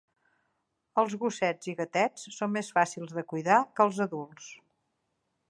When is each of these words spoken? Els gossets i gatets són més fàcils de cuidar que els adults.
Els 1.01 1.15
gossets 1.23 1.69
i 1.73 1.75
gatets 1.81 2.25
són 2.39 2.53
més 2.57 2.73
fàcils 2.79 3.15
de 3.19 3.27
cuidar 3.35 3.61
que 3.77 3.87
els 3.87 4.03
adults. 4.09 4.51